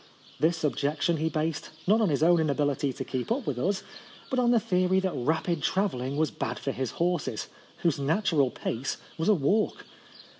[0.39, 3.83] This objection he based not on his own inability to keep up with us,
[4.31, 7.49] but on the theory that rapid travelling was bad for his horses,
[7.83, 9.85] whose natural pace was a walk